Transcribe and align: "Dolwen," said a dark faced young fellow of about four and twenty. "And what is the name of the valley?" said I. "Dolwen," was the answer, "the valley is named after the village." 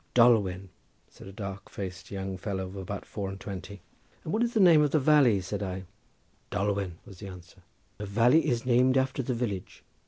"Dolwen," 0.15 0.69
said 1.11 1.27
a 1.27 1.31
dark 1.31 1.69
faced 1.69 2.09
young 2.09 2.35
fellow 2.35 2.65
of 2.65 2.75
about 2.75 3.05
four 3.05 3.29
and 3.29 3.39
twenty. 3.39 3.81
"And 4.23 4.33
what 4.33 4.41
is 4.41 4.55
the 4.55 4.59
name 4.59 4.81
of 4.81 4.89
the 4.89 4.99
valley?" 4.99 5.41
said 5.41 5.61
I. 5.61 5.83
"Dolwen," 6.49 6.97
was 7.05 7.19
the 7.19 7.27
answer, 7.27 7.61
"the 7.99 8.07
valley 8.07 8.47
is 8.47 8.65
named 8.65 8.97
after 8.97 9.21
the 9.21 9.35
village." 9.35 9.83